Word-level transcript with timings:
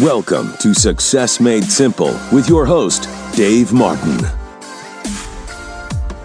Welcome 0.00 0.52
to 0.58 0.74
Success 0.74 1.40
Made 1.40 1.64
Simple 1.64 2.20
with 2.30 2.50
your 2.50 2.66
host, 2.66 3.08
Dave 3.34 3.72
Martin. 3.72 4.18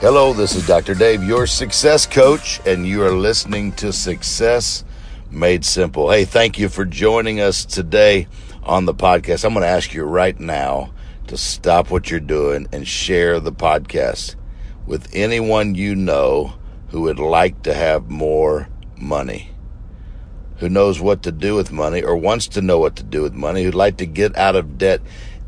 Hello, 0.02 0.34
this 0.34 0.56
is 0.56 0.68
Dr. 0.68 0.94
Dave, 0.94 1.24
your 1.24 1.48
success 1.48 2.06
coach, 2.06 2.60
and 2.66 2.86
you 2.86 3.02
are 3.02 3.14
listening 3.14 3.72
to 3.74 3.94
Success 3.94 4.84
Made 5.30 5.64
Simple. 5.64 6.12
Hey, 6.12 6.26
thank 6.26 6.60
you 6.60 6.68
for 6.68 6.84
joining 6.84 7.40
us 7.40 7.64
today 7.64 8.28
on 8.64 8.84
the 8.84 8.94
podcast. 8.94 9.46
I'm 9.46 9.54
going 9.54 9.64
to 9.64 9.70
ask 9.70 9.94
you 9.94 10.04
right 10.04 10.38
now 10.38 10.92
to 11.28 11.38
stop 11.38 11.92
what 11.92 12.12
you're 12.12 12.20
doing 12.20 12.68
and 12.74 12.86
share 12.86 13.40
the 13.40 13.54
podcast 13.54 14.36
with 14.86 15.08
anyone 15.14 15.76
you 15.76 15.96
know 15.96 16.56
who 16.90 17.04
would 17.04 17.20
like 17.20 17.64
to 17.64 17.74
have 17.74 18.10
more 18.10 18.68
money 18.98 19.51
who 20.62 20.70
knows 20.70 21.02
what 21.02 21.24
to 21.24 21.32
do 21.32 21.56
with 21.56 21.72
money 21.72 22.04
or 22.04 22.16
wants 22.16 22.48
to 22.48 22.62
know 22.62 22.78
what 22.78 22.96
to 22.96 23.04
do 23.04 23.24
with 23.24 23.34
money, 23.34 23.64
who'd 23.64 23.74
like 23.74 23.98
to 23.98 24.06
get 24.06 24.38
out 24.38 24.56
of 24.56 24.78
debt. 24.78 25.02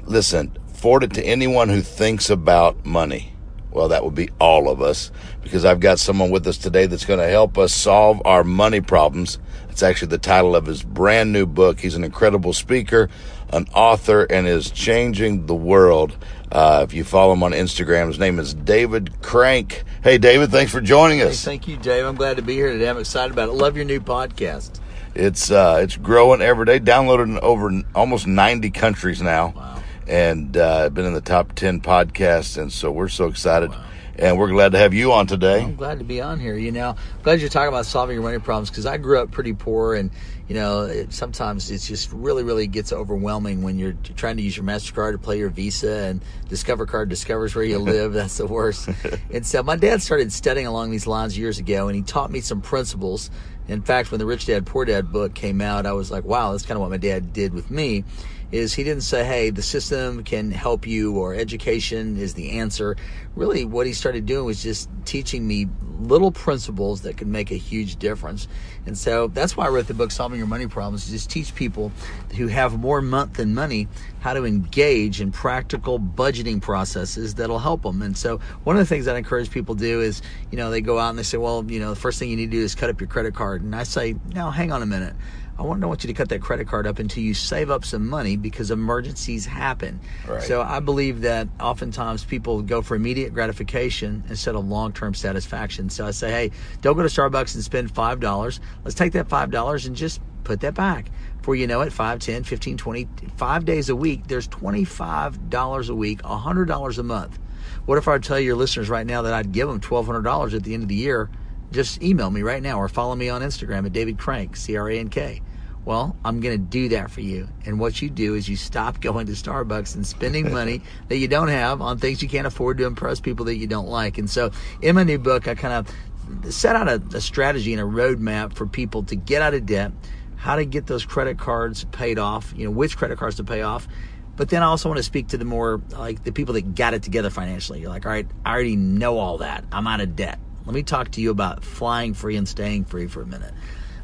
Listen, 0.06 0.52
forward 0.74 1.04
it 1.04 1.14
to 1.14 1.24
anyone 1.24 1.70
who 1.70 1.82
thinks 1.82 2.32
about 2.32 2.84
money. 2.84 3.32
Well, 3.70 3.90
that 3.90 4.04
would 4.04 4.16
be 4.16 4.30
all 4.40 4.70
of 4.70 4.82
us 4.82 5.12
because 5.44 5.66
I've 5.66 5.80
got 5.80 6.00
someone 6.00 6.32
with 6.32 6.48
us 6.48 6.58
today 6.58 6.88
that's 6.88 7.06
going 7.06 7.20
to 7.20 7.28
help 7.28 7.60
us 7.60 7.74
solve 7.74 8.24
our 8.26 8.44
money 8.44 8.82
problems. 8.82 9.38
It's 9.70 9.84
actually 9.84 10.08
the 10.08 10.18
title 10.18 10.56
of 10.56 10.66
his 10.66 10.82
brand 10.82 11.32
new 11.32 11.46
book. 11.46 11.80
He's 11.80 11.96
an 11.96 12.04
incredible 12.04 12.54
speaker, 12.54 13.10
an 13.50 13.68
author, 13.76 14.24
and 14.24 14.48
is 14.48 14.72
changing 14.72 15.46
the 15.46 15.56
world. 15.56 16.18
Uh, 16.52 16.86
if 16.88 16.96
you 16.96 17.04
follow 17.04 17.34
him 17.34 17.44
on 17.44 17.52
Instagram, 17.52 18.08
his 18.08 18.18
name 18.18 18.40
is 18.40 18.56
David 18.56 19.22
Crank. 19.22 19.84
Hey, 20.04 20.18
David, 20.18 20.50
thanks 20.50 20.72
for 20.72 20.82
joining 20.82 21.22
us. 21.22 21.44
Hey, 21.44 21.52
thank 21.52 21.68
you, 21.68 21.78
Dave. 21.78 22.04
I'm 22.04 22.16
glad 22.16 22.38
to 22.38 22.44
be 22.44 22.56
here 22.56 22.72
today. 22.72 22.90
I'm 22.90 22.98
excited 22.98 23.32
about 23.32 23.50
it. 23.50 23.54
Love 23.54 23.76
your 23.76 23.86
new 23.86 24.00
podcast. 24.00 24.80
It's 25.16 25.52
uh, 25.52 25.80
it's 25.84 25.96
growing 25.98 26.42
every 26.42 26.66
day. 26.66 26.80
Downloaded 26.80 27.26
in 27.26 27.40
over 27.40 27.72
almost 27.94 28.26
90 28.26 28.72
countries 28.72 29.22
now, 29.22 29.54
Wow. 29.56 29.84
and 30.08 30.58
uh, 30.58 30.90
been 30.90 31.06
in 31.06 31.14
the 31.14 31.22
top 31.22 31.54
10 31.54 31.82
podcasts. 31.82 32.60
And 32.60 32.72
so 32.74 32.92
we're 32.92 33.10
so 33.10 33.28
excited, 33.28 33.70
Wow. 33.70 33.84
and 34.18 34.40
we're 34.40 34.50
glad 34.50 34.72
to 34.72 34.80
have 34.80 34.94
you 34.94 35.12
on 35.14 35.28
today. 35.28 35.62
I'm 35.62 35.76
glad 35.76 36.00
to 36.00 36.04
be 36.06 36.20
on 36.20 36.40
here. 36.40 36.58
You 36.58 36.72
know, 36.72 36.96
glad 37.22 37.42
you're 37.42 37.50
talking 37.50 37.68
about 37.70 37.86
solving 37.86 38.16
your 38.16 38.24
money 38.24 38.40
problems 38.40 38.72
because 38.72 38.88
I 38.88 38.98
grew 38.98 39.20
up 39.20 39.30
pretty 39.30 39.54
poor, 39.54 39.94
and 39.94 40.10
you 40.48 40.56
know, 40.56 40.82
it, 40.82 41.14
sometimes 41.14 41.70
it's 41.70 41.88
just 41.88 42.12
really, 42.12 42.44
really 42.44 42.66
gets 42.66 42.92
overwhelming 42.92 43.62
when 43.62 43.78
you're 43.78 43.96
trying 44.16 44.38
to 44.38 44.44
use 44.44 44.58
your 44.58 44.66
Mastercard 44.66 45.12
to 45.12 45.18
play 45.20 45.38
your 45.38 45.50
Visa, 45.50 45.92
and 46.06 46.22
Discover 46.50 46.88
Card 46.88 47.10
discovers 47.10 47.54
where 47.54 47.64
you 47.64 47.78
live. 47.78 48.14
That's 48.14 48.38
the 48.38 48.48
worst. 48.48 48.90
and 49.32 49.46
so 49.46 49.62
my 49.62 49.76
dad 49.76 50.02
started 50.02 50.34
studying 50.34 50.66
along 50.66 50.90
these 50.90 51.06
lines 51.06 51.38
years 51.38 51.60
ago, 51.60 51.88
and 51.88 51.96
he 51.96 52.02
taught 52.02 52.32
me 52.32 52.42
some 52.42 52.62
principles. 52.62 53.30
In 53.68 53.82
fact, 53.82 54.12
when 54.12 54.20
the 54.20 54.26
Rich 54.26 54.46
Dad 54.46 54.66
Poor 54.66 54.86
Dad 54.86 55.12
book 55.12 55.34
came 55.34 55.62
out, 55.62 55.86
I 55.86 55.94
was 55.94 56.12
like, 56.12 56.26
wow, 56.26 56.52
that's 56.52 56.66
kind 56.66 56.76
of 56.76 56.82
what 56.82 56.90
my 56.90 56.98
dad 56.98 57.34
did 57.34 57.54
with 57.54 57.72
me. 57.72 58.04
Is 58.52 58.74
he 58.76 58.84
didn't 58.84 59.02
say, 59.02 59.26
hey, 59.26 59.50
the 59.50 59.64
system 59.64 60.24
can 60.24 60.52
help 60.52 60.86
you 60.86 61.18
or 61.18 61.34
education 61.34 62.18
is 62.18 62.36
the 62.36 62.52
answer. 62.60 62.96
Really, 63.36 63.66
what 63.66 63.88
he 63.88 63.94
started 63.94 64.28
doing 64.28 64.46
was 64.46 64.62
just 64.62 64.90
teaching 65.06 65.48
me 65.48 65.68
little 66.00 66.32
principles 66.32 67.02
that 67.02 67.18
could 67.18 67.28
make 67.28 67.52
a 67.52 67.56
huge 67.56 67.96
difference. 67.98 68.48
And 68.86 68.98
so 68.98 69.28
that's 69.28 69.56
why 69.56 69.66
I 69.66 69.70
wrote 69.70 69.88
the 69.88 69.94
book, 69.94 70.12
Solving 70.12 70.38
Your 70.38 70.48
Money 70.48 70.68
Problems, 70.68 71.06
to 71.06 71.12
just 71.12 71.30
teach 71.30 71.56
people 71.56 71.92
who 72.36 72.48
have 72.48 72.78
more 72.78 73.02
month 73.02 73.34
than 73.34 73.54
money 73.54 73.88
how 74.20 74.34
to 74.34 74.46
engage 74.46 75.22
in 75.22 75.32
practical 75.32 76.00
budgeting 76.00 76.62
processes 76.62 77.36
that'll 77.36 77.60
help 77.60 77.84
them. 77.84 78.02
And 78.02 78.18
so 78.18 78.40
one 78.64 78.76
of 78.76 78.82
the 78.82 78.86
things 78.86 79.06
that 79.06 79.16
I 79.16 79.20
encourage 79.20 79.50
people 79.50 79.76
to 79.76 79.82
do 79.82 80.02
is, 80.02 80.22
you 80.52 80.58
know, 80.58 80.70
they 80.70 80.82
go 80.82 81.00
out 81.00 81.10
and 81.10 81.20
they 81.20 81.24
say, 81.24 81.38
well, 81.38 81.64
you 81.70 81.80
know, 81.80 81.90
the 81.90 82.00
first 82.00 82.20
thing 82.20 82.30
you 82.30 82.36
need 82.36 82.52
to 82.52 82.58
do 82.58 82.64
is 82.64 82.76
cut 82.76 82.90
up 82.90 83.00
your 83.00 83.08
credit 83.08 83.34
card. 83.34 83.53
And 83.62 83.76
I 83.76 83.84
say, 83.84 84.16
now 84.34 84.52
hang 84.52 84.72
on 84.72 84.82
a 84.82 84.86
minute. 84.86 85.16
I 85.58 85.62
want, 85.62 85.82
don't 85.82 85.90
want 85.90 86.04
you 86.04 86.08
to 86.08 86.14
cut 86.14 86.30
that 86.30 86.42
credit 86.42 86.68
card 86.68 86.88
up 86.88 86.98
until 86.98 87.22
you 87.22 87.36
save 87.36 87.70
up 87.70 87.86
some 87.86 88.08
money 88.08 88.38
because 88.38 88.72
emergencies 88.72 89.46
happen. 89.46 90.00
Right. 90.28 90.42
So 90.42 90.64
I 90.64 90.80
believe 90.80 91.22
that 91.22 91.48
oftentimes 91.60 92.26
people 92.26 92.64
go 92.64 92.82
for 92.82 92.96
immediate 92.96 93.34
gratification 93.34 94.24
instead 94.30 94.56
of 94.56 94.68
long-term 94.68 95.14
satisfaction. 95.14 95.90
So 95.90 96.08
I 96.08 96.12
say, 96.12 96.32
hey, 96.32 96.52
don't 96.82 96.96
go 96.96 97.04
to 97.04 97.08
Starbucks 97.08 97.54
and 97.54 97.64
spend 97.64 97.94
$5. 97.94 98.60
Let's 98.84 98.96
take 98.96 99.14
that 99.14 99.28
$5 99.30 99.86
and 99.86 99.96
just 99.96 100.22
put 100.44 100.62
that 100.62 100.74
back. 100.74 101.12
Before 101.38 101.56
you 101.56 101.68
know 101.68 101.82
it, 101.82 101.94
5, 101.94 102.20
10, 102.20 102.44
15, 102.44 102.78
20, 102.78 103.08
five 103.36 103.66
days 103.66 103.90
a 103.90 103.96
week, 103.96 104.28
there's 104.28 104.48
$25 104.48 105.90
a 105.90 105.96
week, 105.96 106.22
$100 106.24 106.98
a 106.98 107.04
month. 107.04 107.40
What 107.86 107.98
if 107.98 108.08
I 108.08 108.18
tell 108.18 108.40
your 108.40 108.56
listeners 108.56 108.90
right 108.90 109.06
now 109.06 109.22
that 109.24 109.34
I'd 109.34 109.52
give 109.52 109.68
them 109.68 109.82
$1,200 109.82 110.54
at 110.54 110.64
the 110.64 110.74
end 110.74 110.84
of 110.84 110.90
the 110.90 110.96
year? 110.96 111.30
Just 111.74 112.04
email 112.04 112.30
me 112.30 112.44
right 112.44 112.62
now 112.62 112.78
or 112.78 112.88
follow 112.88 113.16
me 113.16 113.30
on 113.30 113.42
Instagram 113.42 113.86
at 113.86 113.94
David 113.94 114.20
Crank, 114.20 114.56
C 114.56 114.78
R 114.78 114.90
A 114.90 115.00
N 115.00 115.10
K. 115.10 115.42
Well, 115.86 116.16
I'm 116.24 116.40
going 116.40 116.58
to 116.58 116.64
do 116.64 116.90
that 116.90 117.12
for 117.12 117.22
you. 117.22 117.50
And 117.66 117.80
what 117.80 118.02
you 118.02 118.10
do 118.10 118.36
is 118.36 118.48
you 118.48 118.56
stop 118.56 119.02
going 119.02 119.26
to 119.26 119.34
Starbucks 119.34 119.96
and 119.96 120.08
spending 120.08 120.52
money 120.54 120.82
that 121.10 121.18
you 121.18 121.28
don't 121.28 121.50
have 121.50 121.82
on 121.82 121.98
things 121.98 122.22
you 122.22 122.30
can't 122.30 122.48
afford 122.48 122.78
to 122.78 122.86
impress 122.86 123.20
people 123.20 123.46
that 123.46 123.58
you 123.58 123.68
don't 123.68 123.88
like. 123.88 124.18
And 124.18 124.30
so 124.30 124.52
in 124.82 124.96
my 124.96 125.04
new 125.04 125.18
book, 125.18 125.48
I 125.48 125.56
kind 125.56 125.74
of 125.74 126.54
set 126.54 126.76
out 126.76 126.88
a, 126.88 127.02
a 127.16 127.22
strategy 127.22 127.74
and 127.74 127.82
a 127.82 127.86
roadmap 127.86 128.54
for 128.54 128.66
people 128.66 129.04
to 129.04 129.16
get 129.16 129.42
out 129.42 129.54
of 129.54 129.66
debt, 129.66 129.92
how 130.38 130.56
to 130.56 130.66
get 130.66 130.88
those 130.88 131.06
credit 131.06 131.38
cards 131.38 131.86
paid 131.86 132.18
off, 132.18 132.54
you 132.56 132.66
know, 132.66 132.72
which 132.72 132.96
credit 132.96 133.18
cards 133.18 133.38
to 133.38 133.44
pay 133.44 133.62
off. 133.62 133.88
But 134.36 134.50
then 134.50 134.64
I 134.64 134.68
also 134.68 134.90
want 134.90 134.98
to 134.98 135.04
speak 135.04 135.28
to 135.30 135.38
the 135.38 135.46
more 135.46 135.82
like 135.92 136.24
the 136.24 136.32
people 136.32 136.54
that 136.54 136.76
got 136.76 136.94
it 136.94 137.04
together 137.04 137.30
financially. 137.30 137.82
You're 137.82 137.90
like, 137.90 138.06
all 138.06 138.12
right, 138.12 138.28
I 138.46 138.54
already 138.54 138.76
know 138.76 139.18
all 139.18 139.40
that. 139.40 139.66
I'm 139.72 139.86
out 139.86 140.02
of 140.02 140.16
debt. 140.16 140.40
Let 140.66 140.74
me 140.74 140.84
talk 140.84 141.12
to 141.12 141.22
you 141.22 141.32
about 141.32 141.64
flying 141.64 142.14
free 142.14 142.38
and 142.38 142.48
staying 142.48 142.86
free 142.86 143.08
for 143.08 143.22
a 143.22 143.26
minute. 143.26 143.54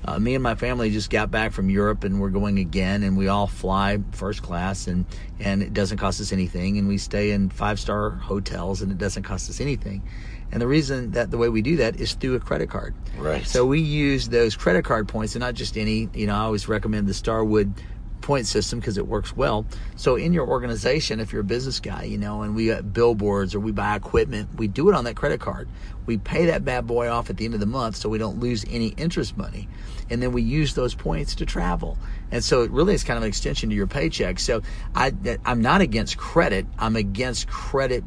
Uh, 0.05 0.17
me 0.17 0.33
and 0.33 0.41
my 0.41 0.55
family 0.55 0.89
just 0.89 1.09
got 1.09 1.29
back 1.29 1.51
from 1.51 1.69
Europe 1.69 2.03
and 2.03 2.21
we're 2.21 2.29
going 2.29 2.57
again 2.57 3.03
and 3.03 3.17
we 3.17 3.27
all 3.27 3.47
fly 3.47 3.99
first 4.11 4.41
class 4.41 4.87
and 4.87 5.05
and 5.39 5.61
it 5.61 5.73
doesn't 5.73 5.97
cost 5.97 6.21
us 6.21 6.31
anything 6.31 6.77
and 6.77 6.87
we 6.87 6.97
stay 6.97 7.31
in 7.31 7.49
five 7.49 7.79
star 7.79 8.11
hotels 8.11 8.81
and 8.81 8.91
it 8.91 8.97
doesn't 8.97 9.23
cost 9.23 9.49
us 9.49 9.59
anything. 9.59 10.01
And 10.51 10.61
the 10.61 10.67
reason 10.67 11.11
that 11.11 11.31
the 11.31 11.37
way 11.37 11.49
we 11.49 11.61
do 11.61 11.77
that 11.77 11.99
is 11.99 12.13
through 12.13 12.35
a 12.35 12.39
credit 12.39 12.69
card. 12.69 12.95
Right. 13.17 13.45
So 13.45 13.65
we 13.65 13.81
use 13.81 14.29
those 14.29 14.55
credit 14.55 14.83
card 14.83 15.07
points 15.07 15.35
and 15.35 15.41
not 15.41 15.53
just 15.53 15.77
any, 15.77 16.09
you 16.13 16.27
know, 16.27 16.33
I 16.33 16.39
always 16.39 16.67
recommend 16.67 17.07
the 17.07 17.13
Starwood 17.13 17.73
point 18.21 18.47
system 18.47 18.79
because 18.79 18.97
it 18.97 19.07
works 19.07 19.35
well. 19.35 19.65
So 19.95 20.15
in 20.15 20.33
your 20.33 20.47
organization, 20.47 21.19
if 21.19 21.31
you're 21.31 21.41
a 21.41 21.45
business 21.45 21.79
guy, 21.79 22.03
you 22.03 22.17
know, 22.17 22.41
and 22.41 22.55
we 22.55 22.67
got 22.67 22.93
billboards 22.93 23.55
or 23.55 23.59
we 23.59 23.71
buy 23.71 23.95
equipment, 23.95 24.49
we 24.55 24.67
do 24.67 24.89
it 24.89 24.95
on 24.95 25.03
that 25.05 25.15
credit 25.15 25.39
card. 25.39 25.69
We 26.05 26.17
pay 26.17 26.47
that 26.47 26.65
bad 26.65 26.87
boy 26.87 27.09
off 27.09 27.29
at 27.29 27.37
the 27.37 27.45
end 27.45 27.53
of 27.53 27.59
the 27.59 27.65
month 27.65 27.95
so 27.95 28.09
we 28.09 28.17
don't 28.17 28.39
lose 28.39 28.65
any 28.69 28.87
interest 28.89 29.37
money. 29.37 29.67
And 30.09 30.21
then 30.23 30.31
we 30.31 30.41
use 30.41 30.73
those 30.73 30.95
points 30.95 31.35
to 31.35 31.45
travel. 31.45 31.97
And 32.31 32.43
so 32.43 32.63
it 32.63 32.71
really 32.71 32.95
is 32.95 33.03
kind 33.03 33.17
of 33.17 33.23
an 33.23 33.29
extension 33.29 33.69
to 33.69 33.75
your 33.75 33.87
paycheck. 33.87 34.39
So 34.39 34.63
I, 34.95 35.13
I'm 35.45 35.61
not 35.61 35.81
against 35.81 36.17
credit. 36.17 36.65
I'm 36.79 36.95
against 36.95 37.47
credit 37.47 38.03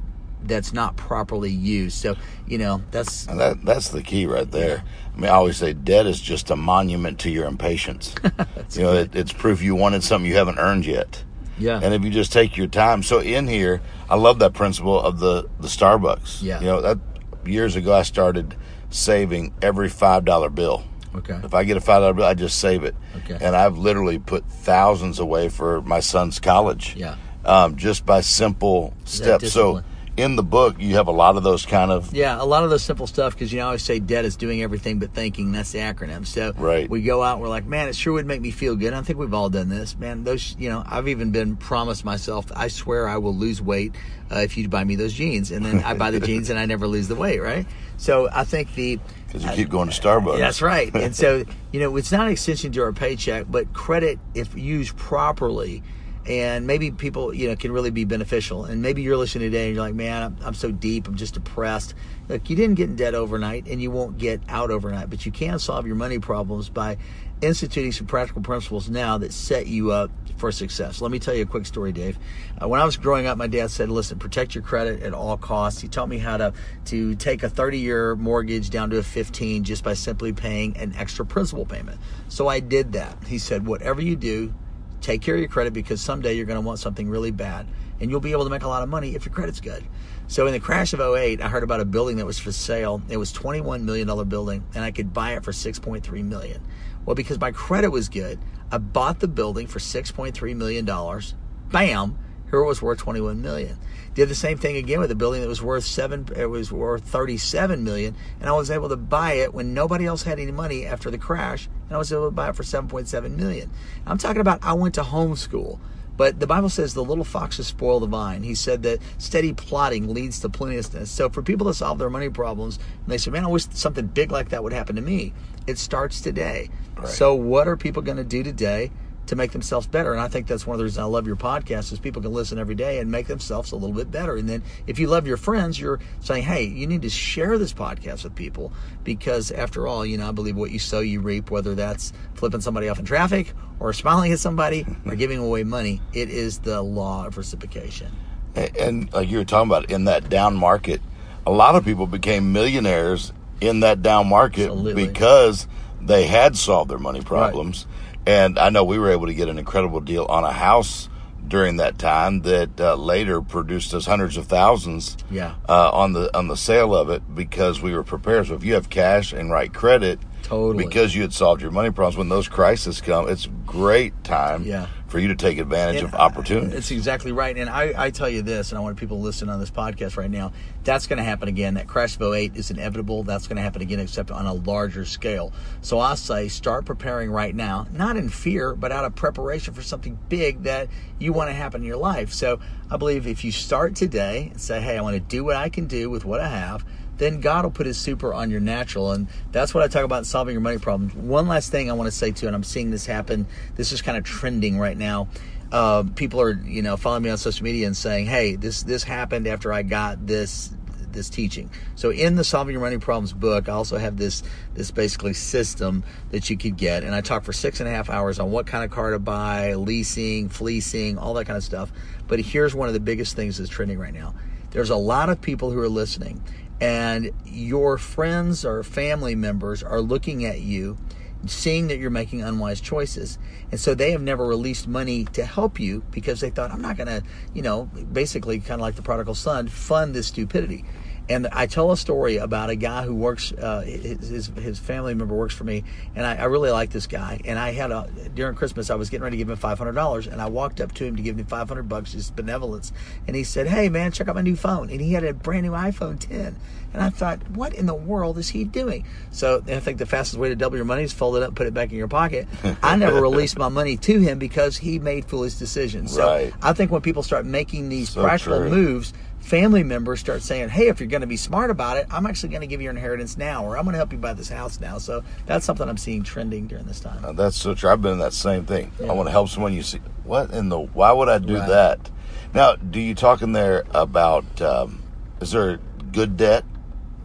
that's 0.47 0.73
not 0.73 0.97
properly 0.97 1.51
used. 1.51 1.99
So, 1.99 2.17
you 2.47 2.59
know, 2.59 2.83
that's 2.91 3.27
And 3.27 3.39
that 3.41 3.65
that's 3.65 3.89
the 3.91 4.03
key 4.03 4.27
right 4.27 4.51
there. 4.51 4.83
I 5.17 5.21
mean, 5.21 5.31
I 5.31 5.35
always 5.35 5.57
say 5.59 5.73
debt 5.73 6.07
is 6.07 6.21
just 6.21 6.51
a 6.51 6.57
monument 6.57 7.19
to 7.21 7.31
your 7.31 7.47
impatience. 7.47 8.15
you 8.73 8.83
know, 8.83 8.93
it, 8.95 9.15
it's 9.15 9.33
proof 9.33 9.63
you 9.63 9.75
wanted 9.75 10.03
something 10.03 10.29
you 10.29 10.37
haven't 10.37 10.59
earned 10.59 10.87
yet. 10.87 11.23
yeah. 11.59 11.81
And 11.83 11.93
if 11.95 12.03
you 12.03 12.11
just 12.11 12.33
take 12.33 12.57
your 12.57 12.67
time, 12.67 13.03
so 13.03 13.21
in 13.21 13.47
here, 13.47 13.81
I 14.09 14.17
love 14.17 14.39
that 14.41 14.53
principle 14.55 15.01
of 15.01 15.19
the 15.19 15.49
the 15.61 15.69
Starbucks. 15.69 16.43
Yeah. 16.43 16.61
You 16.61 16.67
know, 16.67 16.81
that 16.81 16.99
years 17.45 17.77
ago 17.77 17.93
I 17.93 18.03
started 18.03 18.55
saving 18.91 19.53
every 19.63 19.89
five 19.89 20.25
dollar 20.25 20.49
bill. 20.51 20.85
okay. 21.15 21.39
If 21.45 21.55
I 21.55 21.65
get 21.65 21.77
a 21.77 21.81
five 21.81 22.01
dollar 22.03 22.15
bill, 22.15 22.25
I 22.27 22.35
just 22.35 22.59
save 22.59 22.85
it. 22.85 22.95
Okay. 23.19 23.39
And 23.41 23.55
I've 23.55 23.77
literally 23.79 24.19
put 24.19 24.45
thousands 24.51 25.19
away 25.19 25.49
for 25.49 25.83
my 25.83 26.01
son's 26.01 26.39
college. 26.41 26.95
Yeah. 26.97 27.17
Um, 27.45 27.77
just 27.77 28.07
by 28.07 28.21
simple 28.23 28.95
steps. 29.05 29.53
So. 29.53 29.83
In 30.23 30.37
the 30.37 30.43
book, 30.43 30.77
you 30.79 30.95
have 30.95 31.09
a 31.09 31.13
lot 31.13 31.37
of 31.37 31.43
those 31.43 31.67
kind 31.67 31.91
of 31.91 32.15
Yeah, 32.15 32.41
a 32.41 32.45
lot 32.45 32.63
of 32.65 32.71
those 32.71 32.83
simple 32.83 33.07
stuff 33.07 33.35
because 33.35 33.53
you 33.53 33.59
know 33.59 33.65
I 33.65 33.67
always 33.67 33.83
say 33.83 33.99
debt 33.99 34.25
is 34.25 34.37
doing 34.37 34.63
everything 34.63 34.99
but 34.99 35.13
thinking. 35.13 35.51
That's 35.53 35.73
the 35.73 35.81
acronym. 35.81 36.27
So 36.27 36.53
Right. 36.57 36.89
we 36.89 37.03
go 37.03 37.23
out, 37.23 37.35
and 37.35 37.43
we're 37.43 37.49
like, 37.49 37.67
man, 37.67 37.89
it 37.89 37.97
sure 37.97 38.13
would 38.13 38.27
make 38.27 38.41
me 38.41 38.53
feel 38.53 38.77
good. 38.77 38.93
I 38.95 39.03
think 39.03 39.19
we've 39.19 39.35
all 39.35 39.51
done 39.51 39.69
this, 39.69 39.99
man. 39.99 40.25
Those, 40.25 40.55
you 40.59 40.69
know, 40.69 40.83
I've 40.87 41.09
even 41.09 41.33
been 41.33 41.57
promised 41.57 42.05
myself. 42.05 42.53
I 42.55 42.69
swear 42.69 43.09
I 43.09 43.17
will 43.17 43.35
lose 43.35 43.61
weight 43.61 43.95
uh, 44.31 44.39
if 44.39 44.57
you 44.57 44.69
buy 44.69 44.85
me 44.85 44.95
those 44.95 45.13
jeans, 45.13 45.51
and 45.51 45.67
then 45.67 45.83
I 45.83 45.95
buy 45.95 46.11
the 46.13 46.21
jeans 46.21 46.49
and 46.51 46.59
I 46.59 46.67
never 46.67 46.87
lose 46.87 47.09
the 47.09 47.17
weight, 47.17 47.41
right? 47.41 47.67
So 47.97 48.29
I 48.33 48.45
think 48.45 48.75
the 48.75 49.01
because 49.27 49.45
you 49.45 49.51
keep 49.53 49.71
going 49.71 49.89
to 49.89 50.01
Starbucks. 50.01 50.39
that's 50.39 50.63
right. 50.63 50.95
And 50.95 51.17
so, 51.23 51.45
you 51.73 51.81
know, 51.81 51.97
it's 51.97 52.13
not 52.13 52.27
an 52.27 52.33
extension 52.33 52.71
to 52.73 52.83
our 52.83 52.93
paycheck, 52.93 53.47
but 53.51 53.73
credit, 53.73 54.19
if 54.35 54.57
used 54.57 54.97
properly, 54.97 55.83
and 56.27 56.67
maybe 56.67 56.91
people, 56.91 57.35
you 57.35 57.49
know, 57.49 57.57
can 57.57 57.73
really 57.73 57.91
be 57.91 58.05
beneficial. 58.05 58.65
And 58.65 58.81
maybe 58.81 59.03
you're 59.03 59.17
listening 59.17 59.51
today 59.51 59.67
and 59.67 59.75
you're 59.75 59.85
like, 59.85 59.95
man, 59.95 60.23
I'm, 60.23 60.37
I'm 60.47 60.55
so 60.55 60.71
deep, 60.71 61.09
I'm 61.09 61.17
just 61.17 61.35
depressed. 61.35 61.95
Look, 62.29 62.49
you 62.49 62.57
didn't 62.57 62.77
get 62.77 62.89
in 62.89 62.97
debt 62.97 63.15
overnight 63.15 63.67
and 63.67 63.83
you 63.83 63.91
won't 63.91 64.19
get 64.19 64.41
out 64.49 64.71
overnight, 64.71 65.11
but 65.11 65.27
you 65.27 65.33
can 65.33 65.59
solve 65.59 65.87
your 65.87 65.97
money 65.97 66.19
problems 66.19 66.69
by 66.69 66.97
instituting 67.41 67.91
some 67.91 68.07
practical 68.07 68.41
principles 68.41 68.89
now 68.89 69.19
that 69.19 69.33
set 69.33 69.67
you 69.67 69.91
up 69.91 70.11
for 70.37 70.53
success. 70.53 71.01
Let 71.01 71.11
me 71.11 71.19
tell 71.19 71.35
you 71.35 71.43
a 71.43 71.47
quick 71.47 71.67
story, 71.67 71.93
Dave. 71.93 72.19
Uh, 72.61 72.69
when 72.69 72.81
I 72.81 72.85
was 72.85 72.97
growing 72.97 73.27
up, 73.27 73.37
my 73.37 73.49
dad 73.49 73.71
said, 73.71 73.91
"Listen, 73.91 74.19
protect 74.19 74.55
your 74.55 74.63
credit 74.63 75.03
at 75.03 75.13
all 75.13 75.37
costs." 75.37 75.81
He 75.81 75.89
taught 75.89 76.09
me 76.09 76.19
how 76.19 76.37
to 76.37 76.53
to 76.87 77.15
take 77.17 77.43
a 77.43 77.51
30-year 77.51 78.17
mortgage 78.17 78.71
down 78.71 78.91
to 78.91 78.99
a 78.99 79.03
15 79.03 79.65
just 79.65 79.85
by 79.85 79.95
simply 79.95 80.33
paying 80.33 80.77
an 80.77 80.95
extra 80.97 81.27
principal 81.27 81.67
payment. 81.67 82.01
So 82.29 82.49
I 82.49 82.61
did 82.61 82.93
that. 82.93 83.17
He 83.27 83.39
said, 83.39 83.67
"Whatever 83.67 84.01
you 84.01 84.17
do, 84.17 84.55
take 85.03 85.21
care 85.21 85.35
of 85.35 85.41
your 85.41 85.49
credit 85.49 85.73
because 85.73 86.01
someday 86.01 86.35
you're 86.35 86.47
going 86.47 86.61
to 86.61 86.67
want 86.67 86.79
something 86.79 87.09
really 87.09 87.31
bad 87.31 87.67
and 88.01 88.11
you'll 88.11 88.21
be 88.21 88.33
able 88.33 88.45
to 88.45 88.51
make 88.51 88.63
a 88.63 88.69
lot 88.69 88.83
of 88.83 88.89
money 88.89 89.15
if 89.15 89.25
your 89.27 89.35
credit's 89.35 89.61
good. 89.61 89.85
So 90.29 90.47
in 90.47 90.53
the 90.53 90.61
crash 90.61 90.93
of 90.93 91.01
08, 91.01 91.41
I 91.41 91.49
heard 91.49 91.63
about 91.63 91.81
a 91.81 91.85
building 91.85 92.17
that 92.17 92.27
was 92.27 92.39
for 92.39 92.53
sale. 92.53 93.03
It 93.09 93.17
was 93.17 93.33
$21 93.33 93.83
million 93.83 94.29
building 94.29 94.65
and 94.75 94.85
I 94.85 94.91
could 94.91 95.13
buy 95.13 95.35
it 95.35 95.45
for 95.45 95.53
6.3 95.53 96.25
million. 96.25 96.63
Well, 97.05 97.15
because 97.15 97.39
my 97.39 97.51
credit 97.51 97.91
was 97.91 98.09
good, 98.09 98.39
I 98.71 98.79
bought 98.79 99.21
the 99.21 99.29
building 99.29 99.67
for 99.67 99.79
6.3 99.79 100.57
million 100.57 100.85
dollars. 100.85 101.35
Bam, 101.71 102.19
here 102.53 102.61
it 102.61 102.67
was 102.67 102.83
worth 102.83 102.99
21 102.99 103.41
million. 103.41 103.79
Did 104.15 104.29
the 104.29 104.35
same 104.35 104.59
thing 104.59 104.77
again 104.77 105.01
with 105.01 105.11
a 105.11 105.15
building 105.15 105.41
that 105.41 105.49
was 105.49 105.63
worth 105.63 105.85
seven. 105.85 106.29
It 106.37 106.45
was 106.45 106.71
worth 106.71 107.03
37 107.03 107.83
million, 107.83 108.15
and 108.41 108.49
I 108.49 108.53
was 108.53 108.71
able 108.71 108.91
to 108.91 108.97
buy 108.97 109.33
it 109.33 109.55
when 109.55 109.73
nobody 109.73 110.05
else 110.05 110.25
had 110.25 110.39
any 110.39 110.53
money 110.53 110.85
after 110.85 111.11
the 111.11 111.17
crash, 111.17 111.67
and 111.89 111.95
I 111.95 111.99
was 111.99 112.13
able 112.13 112.27
to 112.27 112.31
buy 112.31 112.51
it 112.51 112.57
for 112.57 112.63
7.7 112.63 113.37
million. 113.37 113.71
I'm 114.07 114.19
talking 114.19 114.43
about 114.43 114.63
I 114.63 114.75
went 114.75 114.95
to 114.97 115.03
homeschool. 115.03 115.79
But 116.15 116.41
the 116.41 116.47
Bible 116.47 116.69
says 116.69 116.93
the 116.93 117.03
little 117.03 117.25
foxes 117.25 117.69
spoil 117.69 117.99
the 117.99 118.07
vine. 118.07 118.43
He 118.43 118.55
said 118.55 118.83
that 118.83 118.99
steady 119.17 119.55
plotting 119.55 120.13
leads 120.13 120.41
to 120.41 120.51
plenteousness. 120.51 121.11
So 121.11 121.31
for 121.31 121.43
people 121.43 121.67
to 121.69 121.75
solve 121.75 121.99
their 121.99 122.11
money 122.11 122.29
problems, 122.29 122.77
and 122.77 123.07
they 123.07 123.17
say, 123.17 123.31
man, 123.31 123.47
I 123.47 123.49
wish 123.49 123.65
something 123.71 124.09
big 124.09 124.31
like 124.31 124.51
that 124.51 124.63
would 124.63 124.75
happen 124.75 124.97
to 124.97 125.03
me. 125.03 125.33
It 125.67 125.79
starts 125.79 126.21
today. 126.21 126.69
Right. 126.99 127.09
So 127.09 127.35
what 127.35 127.67
are 127.67 127.79
people 127.79 128.03
going 128.03 128.19
to 128.19 128.25
do 128.25 128.43
today 128.43 128.91
to 129.27 129.37
make 129.37 129.53
themselves 129.53 129.87
better. 129.87 130.13
And 130.13 130.21
I 130.21 130.29
think 130.29 130.47
that's 130.47 130.67
one 130.67 130.75
of 130.75 130.79
the 130.79 130.85
reasons 130.85 130.99
I 130.99 131.05
love 131.05 131.27
your 131.27 131.37
podcast 131.37 131.93
is 131.93 131.99
people 131.99 132.23
can 132.23 132.33
listen 132.33 132.59
every 132.59 132.75
day 132.75 132.99
and 132.99 133.11
make 133.11 133.27
themselves 133.27 133.73
a 133.73 133.77
little 133.77 133.95
bit 133.95 134.11
better. 134.11 134.37
And 134.37 134.49
then 134.49 134.63
if 134.87 134.99
you 134.99 135.07
love 135.07 135.27
your 135.27 135.37
friends, 135.37 135.79
you're 135.79 136.01
saying, 136.21 136.43
hey, 136.43 136.65
you 136.65 136.87
need 136.87 137.03
to 137.03 137.11
share 137.11 137.59
this 137.59 137.73
podcast 137.73 138.25
with 138.25 138.35
people 138.35 138.73
because 139.05 139.51
after 139.51 139.87
all, 139.87 140.05
you 140.05 140.19
know, 140.19 140.29
I 140.29 140.33
believe 140.33 140.57
what 140.57 140.71
you 140.71 140.79
sow, 140.79 141.01
you 141.01 141.21
reap, 141.21 141.51
whether 141.51 141.75
that's 141.75 142.13
flipping 142.35 142.61
somebody 142.61 142.89
off 142.89 142.99
in 142.99 143.05
traffic 143.05 143.53
or 143.79 143.93
smiling 143.93 144.33
at 144.33 144.39
somebody 144.39 144.87
or 145.07 145.15
giving 145.15 145.39
away 145.39 145.65
money. 145.65 146.01
It 146.13 146.31
is 146.31 146.59
the 146.59 146.83
law 146.83 147.27
of 147.27 147.37
reciprocation. 147.37 148.13
And 148.55 149.11
like 149.13 149.31
you 149.31 149.39
were 149.39 149.45
talking 149.45 149.71
about 149.71 149.91
in 149.91 150.05
that 150.05 150.29
down 150.29 150.57
market, 150.57 151.01
a 151.47 151.51
lot 151.51 151.75
of 151.75 151.85
people 151.85 152.07
became 152.07 152.53
millionaires 152.53 153.33
in 153.61 153.81
that 153.81 154.03
down 154.03 154.29
market 154.29 154.67
Absolutely. 154.67 155.07
because 155.07 155.67
they 156.01 156.27
had 156.27 156.57
solved 156.57 156.91
their 156.91 156.99
money 156.99 157.23
problems. 157.23 157.87
Right 157.87 157.99
and 158.27 158.59
I 158.59 158.71
know 158.71 158.85
we 158.85 158.99
were 158.99 159.11
able 159.11 159.27
to 159.27 159.35
get 159.35 159.49
an 159.49 159.59
incredible 159.59 160.01
deal 160.01 160.27
on 160.27 160.45
a 160.45 160.53
house 160.53 161.09
during 161.47 161.77
that 161.77 161.99
time 161.99 162.43
that 162.43 162.81
uh, 162.81 162.95
later 162.95 163.43
produced 163.43 163.93
us 163.95 164.07
hundreds 164.07 164.37
of 164.37 164.47
thousands 164.47 165.17
yeah. 165.31 165.55
uh, 165.69 165.91
on 165.91 166.13
the 166.13 166.37
on 166.37 166.49
the 166.49 166.57
sale 166.57 166.95
of 166.95 167.11
it 167.11 167.23
because 167.35 167.81
we 167.81 167.93
were 167.95 168.05
prepared. 168.05 168.47
So 168.47 168.55
if 168.55 168.65
you 168.65 168.75
have 168.75 168.89
cash 168.89 169.33
and 169.33 169.51
right 169.51 169.73
credit, 169.73 170.21
totally 170.43 170.85
because 170.85 171.15
you 171.15 171.23
had 171.23 171.33
solved 171.33 171.61
your 171.61 171.71
money 171.71 171.91
problems, 171.91 172.17
when 172.17 172.29
those 172.29 172.49
crises 172.49 173.01
come, 173.01 173.29
it's 173.29 173.49
great 173.67 174.25
time 174.25 174.65
yeah 174.65 174.87
for 175.13 175.19
you 175.19 175.29
to 175.29 175.35
take 175.35 175.59
advantage 175.59 175.97
and 175.97 176.07
of 176.07 176.15
opportunities. 176.15 176.73
It's 176.73 176.91
exactly 176.91 177.33
right. 177.33 177.55
And 177.55 177.69
I, 177.69 177.93
I 177.95 178.11
tell 178.11 178.31
you 178.31 178.41
this, 178.41 178.73
and 178.73 178.79
I 178.79 178.81
want 178.81 178.97
people 178.97 179.19
to 179.19 179.23
listen 179.23 179.51
on 179.51 179.61
this 179.61 179.71
podcast 179.71 180.17
right 180.17 180.31
now. 180.31 180.55
That's 180.85 181.07
going 181.07 181.19
to 181.19 181.23
happen 181.23 181.49
again. 181.49 181.75
That 181.75 181.87
crash 181.87 182.17
of 182.17 182.23
08 182.23 182.57
is 182.57 182.71
inevitable. 182.71 183.23
That's 183.23 183.47
going 183.47 183.57
to 183.57 183.63
happen 183.63 183.83
again, 183.83 184.01
except 184.01 184.31
on 184.31 184.47
a 184.47 184.55
larger 184.55 185.05
scale. 185.05 185.53
So 185.83 186.01
I 186.01 186.15
say 186.15 186.49
start 186.49 186.87
preparing 186.87 187.31
right 187.31 187.55
now, 187.55 187.87
not 187.93 188.17
in 188.17 188.31
fear, 188.31 188.75
but 188.75 188.91
out 188.91 189.05
of 189.05 189.15
preparation 189.15 189.75
for 189.75 189.83
something 189.83 190.19
big 190.31 190.63
that 190.63 190.89
you 191.19 191.35
want 191.35 191.51
to 191.51 191.55
happen 191.55 191.83
in 191.83 191.87
your 191.87 191.99
life. 191.99 192.33
So 192.33 192.59
I 192.91 192.97
believe 192.97 193.27
if 193.27 193.45
you 193.45 193.53
start 193.53 193.95
today 193.95 194.49
and 194.53 194.61
say, 194.63 194.81
hey, 194.81 194.97
I 194.97 195.03
want 195.03 195.17
to 195.17 195.21
do 195.21 195.45
what 195.45 195.57
I 195.57 195.69
can 195.69 195.89
do 195.89 196.09
with 196.09 196.25
what 196.25 196.41
I 196.41 196.49
have 196.49 196.87
then 197.23 197.41
God 197.41 197.65
will 197.65 197.71
put 197.71 197.87
his 197.87 197.99
super 197.99 198.35
on 198.35 198.51
your 198.51 198.61
natural. 198.61 199.13
And 199.13 199.29
that's 199.53 199.73
what 199.73 199.85
I 199.85 199.89
talk 199.89 200.05
about 200.05 200.19
in 200.19 200.25
solving 200.25 200.55
your 200.55 200.61
money 200.61 200.79
problems. 200.79 201.15
One 201.15 201.47
last 201.47 201.71
thing 201.71 201.89
I 201.89 201.95
want 201.95 202.09
to 202.09 202.17
say 202.17 202.33
too, 202.33 202.49
and 202.49 202.57
I'm 202.57 202.65
seeing 202.65 202.91
this 202.91 203.07
happen. 203.07 203.47
This 203.77 203.93
is 203.93 204.03
kind 204.03 204.19
of 204.19 204.25
trending 204.25 204.77
right 204.79 204.97
now. 204.97 205.29
Uh, 205.71 206.03
people 206.17 206.41
are, 206.41 206.53
you 206.53 206.83
know, 206.83 206.97
following 206.97 207.23
me 207.23 207.31
on 207.31 207.39
social 207.39 207.65
media 207.65 207.87
and 207.87 207.97
saying, 207.97 208.27
"Hey, 208.27 208.57
this 208.57 208.83
this 208.83 209.05
happened 209.05 209.47
after 209.47 209.73
I 209.73 209.83
got 209.83 210.27
this 210.27 210.71
this 211.13 211.31
teaching." 211.31 211.71
So 211.95 212.11
in 212.11 212.35
the 212.35 212.45
Solving 212.45 212.73
Your 212.73 212.83
Money 212.83 212.99
Problems 212.99 213.33
book, 213.33 213.69
I 213.69 213.73
also 213.73 213.97
have 213.97 214.19
this 214.19 214.43
this 214.75 214.91
basically 214.91 215.33
system 215.33 216.05
that 216.31 216.51
you 216.51 216.59
could 216.59 216.77
get, 216.77 217.05
and 217.05 217.15
I 217.15 217.21
talk 217.21 217.45
for 217.45 217.53
six 217.53 217.81
and 217.81 217.89
a 217.89 217.93
half 217.93 218.11
hours 218.11 218.39
on 218.39 218.51
what 218.51 218.67
kind 218.67 218.85
of 218.85 218.91
car 218.91 219.13
to 219.13 219.19
buy, 219.19 219.75
leasing, 219.75 220.49
fleecing, 220.51 221.17
all 221.17 221.33
that 221.35 221.47
kind 221.47 221.57
of 221.57 221.65
stuff. 221.65 221.91
But 222.27 222.41
here's 222.41 222.75
one 222.75 222.89
of 222.89 222.95
the 222.95 223.01
biggest 223.01 223.37
things 223.37 223.59
that's 223.59 223.71
trending 223.71 223.99
right 223.99 224.13
now. 224.13 224.35
There's 224.73 224.91
a 224.91 224.97
lot 224.97 225.29
of 225.29 225.41
people 225.41 225.71
who 225.71 225.79
are 225.81 225.89
listening 225.89 226.43
and 226.83 227.31
your 227.47 227.97
friends 227.97 228.65
or 228.65 228.83
family 228.83 229.37
members 229.37 229.85
are 229.85 230.01
looking 230.01 230.45
at 230.45 230.61
you 230.61 230.99
seeing 231.47 231.89
that 231.89 231.99
you're 231.99 232.11
making 232.11 232.43
unwise 232.43 232.81
choices. 232.81 233.39
And 233.71 233.79
so 233.79 233.95
they 233.95 234.11
have 234.11 234.21
never 234.21 234.47
released 234.47 234.89
money 234.89 235.25
to 235.27 235.45
help 235.45 235.79
you 235.79 236.03
because 236.11 236.41
they 236.41 236.51
thought 236.51 236.71
i'm 236.71 236.83
not 236.83 236.97
going 236.97 237.09
to 237.09 237.23
you 237.55 237.63
know 237.63 237.85
basically 238.13 238.59
kind 238.59 238.81
of 238.81 238.81
like 238.81 238.97
the 238.97 239.03
prodigal 239.03 239.35
son 239.35 239.69
fund 239.69 240.15
this 240.15 240.27
stupidity 240.27 240.85
and 241.33 241.49
I 241.49 241.67
tell 241.67 241.91
a 241.93 241.97
story 241.97 242.37
about 242.37 242.69
a 242.69 242.77
guy 242.77 243.05
who 243.05 243.15
works, 243.15 243.53
uh, 243.53 243.81
his, 243.81 244.49
his 244.49 244.79
family 244.79 245.15
member 245.15 245.35
works 245.35 245.55
for 245.55 245.65
me, 245.65 245.85
and 246.15 246.27
I, 246.27 246.37
I, 246.37 246.45
really 246.45 246.71
like 246.71 246.91
this 246.91 247.07
guy. 247.07 247.41
And 247.47 247.59
I 247.59 247.73
had 247.73 247.91
a, 247.91 248.11
during 248.35 248.55
Christmas, 248.55 248.91
I 248.91 248.97
was 248.97 249.09
getting 249.09 249.25
ready 249.25 249.39
to 249.39 249.45
give 249.45 249.49
him 249.49 249.57
$500, 249.57 250.31
and 250.31 250.43
I 250.43 250.47
walked 250.47 250.81
up 250.81 250.93
to 250.93 251.05
him 251.07 251.17
to 251.17 251.23
give 251.23 251.39
him 251.39 251.47
500 251.47 251.89
bucks, 251.89 252.13
his 252.13 252.31
benevolence. 252.31 252.93
And 253.27 253.35
he 253.35 253.45
said, 253.45 253.67
Hey, 253.67 253.89
man, 253.89 254.13
check 254.13 254.29
out 254.29 254.35
my 254.35 254.43
new 254.43 254.57
phone. 254.57 254.91
And 254.91 255.01
he 255.01 255.15
had 255.15 255.25
a 255.25 255.33
brand 255.33 255.65
new 255.65 255.73
iPhone 255.73 256.19
10. 256.19 256.55
And 256.93 257.03
I 257.03 257.09
thought, 257.09 257.39
what 257.51 257.73
in 257.73 257.87
the 257.87 257.95
world 257.95 258.37
is 258.37 258.51
he 258.51 258.65
doing? 258.65 259.07
So 259.31 259.63
I 259.67 259.81
think 259.81 259.99
the 259.99 260.07
fastest 260.07 260.39
way 260.39 260.51
to 260.51 260.57
double 260.57 260.77
your 260.77 260.85
money 260.85 261.05
is 261.05 261.13
fold 261.13 261.37
it 261.37 261.43
up, 261.43 261.55
put 261.55 261.67
it 261.67 261.73
back 261.73 261.91
in 261.91 261.97
your 261.97 262.09
pocket. 262.09 262.47
I 262.83 262.97
never 262.97 263.21
released 263.21 263.59
my 263.59 263.71
money 263.71 263.97
to 263.97 264.21
him 264.21 264.39
because 264.39 264.77
he 264.77 264.99
made 264.99 265.25
foolish 265.25 265.55
decisions. 265.55 266.13
So 266.13 266.27
right. 266.27 266.55
I 266.61 266.75
think 266.75 266.91
when 266.91 267.01
people 267.01 267.23
start 267.23 267.47
making 267.47 267.89
these 267.89 268.11
so 268.11 268.23
practical 268.23 268.59
true. 268.59 268.71
moves, 268.71 269.15
family 269.43 269.83
members 269.83 270.21
start 270.21 270.43
saying, 270.43 270.71
"Hey, 270.71 270.89
if 270.89 271.01
you're 271.01 271.09
going 271.09 271.21
to 271.21 271.27
be 271.27 271.37
smart 271.37 271.71
about 271.71 271.97
it, 271.99 272.07
I'm 272.11 272.27
actually 272.27 272.51
going 272.51 272.63
to 272.63 272.67
give 272.67 272.81
you 272.81 272.85
your 272.85 272.93
inheritance 272.93 273.37
now, 273.37 273.65
or 273.65 273.77
I'm 273.77 273.85
going 273.85 273.93
to 273.93 273.99
help 273.99 274.13
you 274.13 274.19
buy 274.19 274.33
this 274.33 274.49
house 274.49 274.81
now." 274.81 274.99
So 274.99 275.23
that's 275.47 275.67
something 275.67 275.89
I'm 275.89 275.99
seeing 275.99 276.23
trending 276.23 276.67
during 276.67 276.87
this 276.87 277.01
time. 277.01 277.25
Uh, 277.25 277.33
that's 277.33 277.57
so 277.57 277.75
true. 277.75 277.91
I've 277.91 278.01
been 278.01 278.13
in 278.13 278.19
that 278.21 278.33
same 278.33 278.65
thing. 278.65 278.93
Yeah. 278.99 279.09
I 279.09 279.13
want 279.13 279.27
to 279.27 279.33
help 279.33 279.49
someone. 279.49 279.75
You 279.75 279.83
see, 279.83 279.99
what 280.25 280.51
in 280.51 280.69
the? 280.69 280.79
Why 280.79 281.13
would 281.13 281.29
I 281.29 281.39
do 281.39 281.59
right. 281.59 281.69
that? 281.69 282.11
Now, 282.55 282.77
do 282.77 283.01
you 283.01 283.15
talk 283.15 283.43
in 283.43 283.53
there 283.53 283.85
about? 283.95 284.63
Um, 284.63 285.03
is 285.41 285.51
there 285.51 285.81
good 286.13 286.37
debt? 286.37 286.65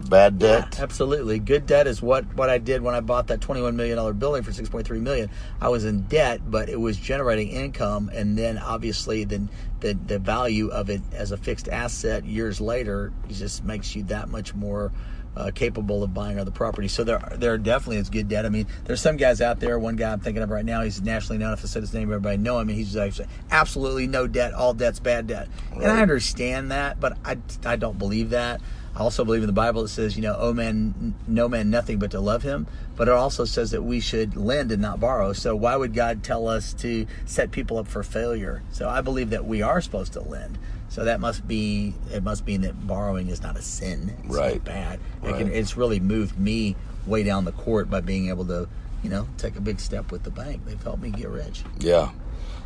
Bad 0.09 0.39
debt 0.39 0.67
yeah, 0.73 0.83
absolutely 0.83 1.39
good 1.39 1.65
debt 1.65 1.87
is 1.87 2.01
what 2.01 2.23
what 2.35 2.49
i 2.49 2.57
did 2.57 2.81
when 2.81 2.93
i 2.93 2.99
bought 2.99 3.27
that 3.27 3.41
21 3.41 3.75
million 3.75 3.97
dollar 3.97 4.13
building 4.13 4.43
for 4.43 4.51
6.3 4.51 5.01
million 5.01 5.29
i 5.59 5.67
was 5.69 5.85
in 5.85 6.01
debt 6.03 6.39
but 6.49 6.69
it 6.69 6.79
was 6.79 6.97
generating 6.97 7.49
income 7.49 8.09
and 8.13 8.37
then 8.37 8.57
obviously 8.57 9.23
then 9.23 9.49
the 9.79 9.93
the 10.05 10.19
value 10.19 10.69
of 10.69 10.89
it 10.89 11.01
as 11.13 11.31
a 11.31 11.37
fixed 11.37 11.67
asset 11.67 12.25
years 12.25 12.61
later 12.61 13.11
just 13.29 13.63
makes 13.63 13.95
you 13.95 14.03
that 14.03 14.29
much 14.29 14.53
more 14.53 14.91
uh, 15.37 15.51
capable 15.53 16.03
of 16.03 16.13
buying 16.13 16.39
other 16.39 16.51
properties. 16.51 16.91
So 16.91 17.03
there, 17.03 17.21
there 17.35 17.57
definitely 17.57 17.97
is 17.97 18.09
good 18.09 18.27
debt. 18.27 18.45
I 18.45 18.49
mean, 18.49 18.65
there's 18.85 19.01
some 19.01 19.17
guys 19.17 19.39
out 19.39 19.59
there. 19.59 19.77
One 19.77 19.95
guy 19.95 20.11
I'm 20.11 20.19
thinking 20.19 20.41
of 20.41 20.49
right 20.49 20.65
now, 20.65 20.81
he's 20.81 21.01
nationally 21.01 21.37
known. 21.37 21.53
If 21.53 21.63
I 21.63 21.67
said 21.67 21.83
his 21.83 21.93
name, 21.93 22.09
everybody 22.09 22.37
know 22.37 22.59
him. 22.59 22.69
And 22.69 22.77
he's 22.77 22.95
like, 22.95 23.13
absolutely 23.51 24.07
no 24.07 24.25
debt. 24.25 24.53
All 24.53 24.73
debt's 24.73 24.99
bad 24.99 25.27
debt. 25.27 25.47
Right. 25.71 25.83
And 25.83 25.91
I 25.91 26.01
understand 26.01 26.71
that, 26.71 26.99
but 26.99 27.17
I, 27.23 27.37
I 27.65 27.75
don't 27.75 27.99
believe 27.99 28.31
that. 28.31 28.61
I 28.97 29.01
also 29.01 29.23
believe 29.23 29.43
in 29.43 29.47
the 29.47 29.53
Bible 29.53 29.83
it 29.83 29.89
says, 29.89 30.15
you 30.15 30.23
know, 30.23 30.35
oh 30.39 30.53
man, 30.53 31.13
no 31.27 31.47
man 31.47 31.69
nothing 31.69 31.99
but 31.99 32.09
to 32.11 32.19
love 32.19 32.41
him. 32.41 32.65
But 32.95 33.07
it 33.07 33.13
also 33.13 33.45
says 33.45 33.69
that 33.69 33.83
we 33.83 33.99
should 33.99 34.35
lend 34.35 34.71
and 34.71 34.81
not 34.81 34.99
borrow. 34.99 35.33
So 35.33 35.55
why 35.55 35.75
would 35.75 35.93
God 35.93 36.23
tell 36.23 36.47
us 36.47 36.73
to 36.75 37.05
set 37.25 37.51
people 37.51 37.77
up 37.77 37.87
for 37.87 38.01
failure? 38.01 38.63
So 38.71 38.89
I 38.89 39.01
believe 39.01 39.29
that 39.29 39.45
we 39.45 39.61
are 39.61 39.81
supposed 39.81 40.13
to 40.13 40.21
lend. 40.21 40.57
So 40.89 41.05
that 41.05 41.19
must 41.19 41.47
be 41.47 41.93
it 42.11 42.23
must 42.23 42.47
mean 42.47 42.61
that 42.61 42.87
borrowing 42.87 43.27
is 43.27 43.43
not 43.43 43.55
a 43.55 43.61
sin. 43.61 44.15
It's 44.23 44.35
right. 44.35 44.55
not 44.55 44.65
bad. 44.65 44.99
Right. 45.21 45.37
Can, 45.37 45.51
it's 45.51 45.77
really 45.77 45.99
moved 45.99 46.39
me 46.39 46.75
way 47.05 47.21
down 47.21 47.45
the 47.45 47.51
court 47.51 47.91
by 47.91 48.01
being 48.01 48.29
able 48.29 48.45
to, 48.45 48.67
you 49.03 49.11
know, 49.11 49.27
take 49.37 49.57
a 49.57 49.61
big 49.61 49.79
step 49.79 50.11
with 50.11 50.23
the 50.23 50.31
bank. 50.31 50.65
They've 50.65 50.81
helped 50.81 51.03
me 51.03 51.11
get 51.11 51.29
rich. 51.29 51.63
Yeah. 51.77 52.09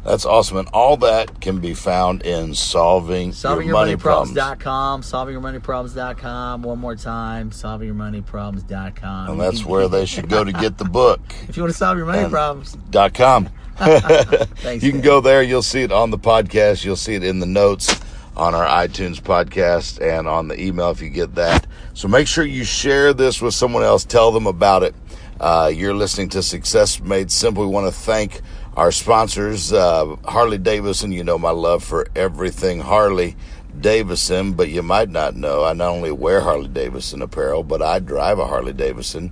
That's 0.03 0.25
awesome. 0.25 0.57
And 0.57 0.67
all 0.69 0.97
that 0.97 1.41
can 1.41 1.59
be 1.59 1.73
found 1.75 2.23
in 2.23 2.55
Solving, 2.55 3.33
Your 3.33 3.73
Money 3.73 3.95
Problems.com. 3.95 5.03
Solving 5.03 5.33
Your, 5.33 5.41
Money, 5.41 5.59
Problems. 5.59 5.93
Problems.com, 5.93 6.21
SolvingYourMoneyProblems.com. 6.21 6.63
One 6.63 6.79
more 6.79 6.95
time, 6.95 7.51
Solving 7.51 7.87
your 7.87 7.95
money 7.95 8.21
SolvingYourMoneyProblems.com. 8.21 9.29
And 9.29 9.39
that's 9.39 9.63
where 9.63 9.87
they 9.87 10.05
should 10.05 10.27
go 10.27 10.43
to 10.43 10.51
get 10.51 10.77
the 10.77 10.85
book. 10.85 11.21
if 11.47 11.55
you 11.55 11.63
want 11.63 11.73
to 11.73 11.77
solve 11.77 11.97
your 11.97 12.07
money 12.07 12.23
and 12.23 12.31
problems. 12.31 12.73
Dot 12.89 13.13
com. 13.13 13.49
Thanks, 13.77 14.83
you 14.83 14.91
can 14.91 15.01
go 15.01 15.21
there. 15.21 15.43
You'll 15.43 15.61
see 15.61 15.81
it 15.81 15.91
on 15.91 16.09
the 16.09 16.19
podcast. 16.19 16.83
You'll 16.83 16.95
see 16.95 17.15
it 17.15 17.23
in 17.23 17.39
the 17.39 17.45
notes 17.45 17.99
on 18.35 18.55
our 18.55 18.65
iTunes 18.65 19.19
podcast 19.19 20.01
and 20.01 20.27
on 20.27 20.47
the 20.47 20.59
email 20.59 20.91
if 20.91 21.01
you 21.01 21.09
get 21.09 21.35
that. 21.35 21.67
So 21.93 22.07
make 22.07 22.27
sure 22.27 22.43
you 22.45 22.63
share 22.63 23.13
this 23.13 23.41
with 23.41 23.53
someone 23.53 23.83
else. 23.83 24.05
Tell 24.05 24.31
them 24.31 24.47
about 24.47 24.83
it. 24.83 24.95
Uh, 25.39 25.71
you're 25.73 25.95
listening 25.95 26.29
to 26.29 26.43
Success 26.43 26.99
Made 26.99 27.31
Simple. 27.31 27.63
We 27.65 27.69
want 27.69 27.91
to 27.91 27.99
thank 27.99 28.41
our 28.75 28.91
sponsors, 28.91 29.73
uh, 29.73 30.15
Harley 30.25 30.57
Davidson. 30.57 31.11
You 31.11 31.23
know 31.23 31.37
my 31.37 31.51
love 31.51 31.83
for 31.83 32.07
everything 32.15 32.79
Harley 32.79 33.35
Davidson, 33.79 34.53
but 34.53 34.69
you 34.69 34.81
might 34.81 35.09
not 35.09 35.35
know 35.35 35.63
I 35.63 35.73
not 35.73 35.89
only 35.89 36.11
wear 36.11 36.41
Harley 36.41 36.67
Davidson 36.67 37.21
apparel, 37.21 37.63
but 37.63 37.81
I 37.81 37.99
drive 37.99 38.39
a 38.39 38.47
Harley 38.47 38.73
Davidson, 38.73 39.31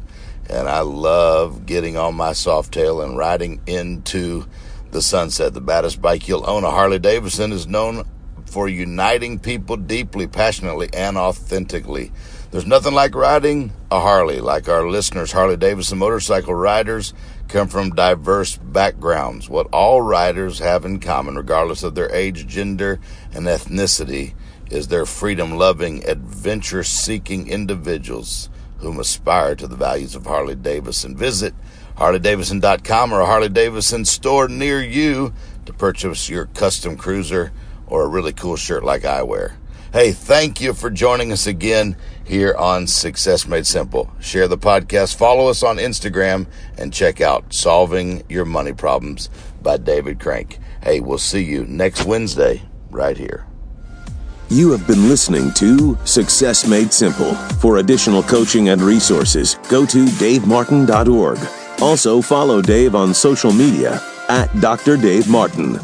and 0.50 0.68
I 0.68 0.82
love 0.82 1.66
getting 1.66 1.98
on 1.98 2.16
my 2.16 2.32
Softail 2.32 3.04
and 3.04 3.18
riding 3.18 3.62
into 3.66 4.46
the 4.92 5.02
Sunset. 5.02 5.54
The 5.54 5.62
baddest 5.62 6.02
bike 6.02 6.28
you'll 6.28 6.50
own, 6.50 6.64
a 6.64 6.72
Harley 6.72 7.00
Davidson, 7.00 7.52
is 7.52 7.68
known 7.68 8.06
for 8.46 8.68
uniting 8.68 9.40
people 9.40 9.78
deeply, 9.78 10.28
passionately, 10.28 10.90
and 10.94 11.18
authentically. 11.18 12.12
There's 12.52 12.66
nothing 12.66 12.96
like 12.96 13.14
riding 13.14 13.72
a 13.92 14.00
Harley. 14.00 14.40
Like 14.40 14.68
our 14.68 14.90
listeners, 14.90 15.32
Harley 15.32 15.58
Davidson 15.58 16.00
motorcycle 16.00 16.56
riders 16.56 17.14
come 17.50 17.68
from 17.68 17.90
diverse 17.90 18.56
backgrounds. 18.56 19.50
What 19.50 19.68
all 19.74 20.02
riders 20.02 20.60
have 20.60 20.86
in 20.86 21.00
common, 21.00 21.36
regardless 21.36 21.84
of 21.84 21.96
their 21.96 22.14
age, 22.14 22.48
gender, 22.48 23.00
and 23.34 23.48
ethnicity, 23.48 24.34
is 24.70 24.88
their 24.88 25.06
freedom 25.06 25.58
loving, 25.58 26.08
adventure 26.08 26.84
seeking 26.84 27.48
individuals 27.48 28.50
whom 28.78 29.00
aspire 29.00 29.56
to 29.56 29.68
the 29.68 29.76
values 29.76 30.16
of 30.16 30.26
Harley 30.26 30.56
Davidson. 30.56 31.18
Visit 31.18 31.54
harleydavidson.com 31.98 33.12
or 33.12 33.22
a 33.22 33.26
Harley 33.26 33.50
Davidson 33.50 34.06
store 34.06 34.48
near 34.48 34.82
you 34.82 35.34
to 35.66 35.74
purchase 35.74 36.30
your 36.30 36.46
custom 36.46 36.96
cruiser 36.96 37.52
or 37.88 38.04
a 38.04 38.08
really 38.08 38.32
cool 38.32 38.56
shirt 38.56 38.84
like 38.84 39.04
I 39.04 39.24
wear. 39.24 39.58
Hey, 39.92 40.12
thank 40.12 40.62
you 40.62 40.74
for 40.74 40.92
joining 40.92 41.32
us 41.32 41.48
again 41.48 41.98
here 42.30 42.56
on 42.56 42.86
Success 42.86 43.48
Made 43.48 43.66
Simple. 43.66 44.10
Share 44.20 44.48
the 44.48 44.58
podcast, 44.58 45.16
follow 45.16 45.50
us 45.50 45.64
on 45.64 45.78
Instagram, 45.78 46.46
and 46.78 46.94
check 46.94 47.22
out 47.22 47.52
Solving 47.52 48.24
Your 48.30 48.46
Money 48.46 48.72
Problems 48.72 49.30
by 49.64 49.78
David 49.78 50.20
Crank. 50.20 50.60
Hey, 50.84 51.00
we'll 51.00 51.18
see 51.18 51.44
you 51.44 51.66
next 51.66 52.06
Wednesday 52.06 52.62
right 52.92 53.18
here. 53.18 53.46
You 54.50 54.72
have 54.72 54.86
been 54.88 55.10
listening 55.10 55.54
to 55.56 55.98
Success 56.06 56.68
Made 56.68 56.94
Simple. 56.94 57.34
For 57.60 57.78
additional 57.78 58.24
coaching 58.24 58.70
and 58.70 58.82
resources, 58.82 59.56
go 59.68 59.86
to 59.88 60.06
davemartin.org. 60.06 61.40
Also, 61.82 62.22
follow 62.22 62.62
Dave 62.62 62.94
on 62.94 63.14
social 63.14 63.52
media 63.52 64.02
at 64.28 64.48
Dr. 64.62 64.98
Dave 64.98 65.28
Martin. 65.28 65.80